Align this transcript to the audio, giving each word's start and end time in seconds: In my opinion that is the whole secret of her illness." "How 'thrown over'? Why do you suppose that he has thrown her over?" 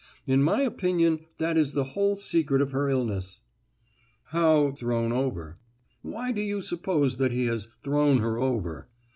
In 0.25 0.41
my 0.41 0.63
opinion 0.63 1.27
that 1.37 1.57
is 1.57 1.73
the 1.73 1.83
whole 1.93 2.15
secret 2.15 2.59
of 2.59 2.71
her 2.71 2.89
illness." 2.89 3.41
"How 4.23 4.71
'thrown 4.71 5.11
over'? 5.11 5.57
Why 6.01 6.31
do 6.31 6.41
you 6.41 6.63
suppose 6.63 7.17
that 7.17 7.31
he 7.31 7.45
has 7.45 7.67
thrown 7.83 8.17
her 8.17 8.39
over?" 8.39 8.87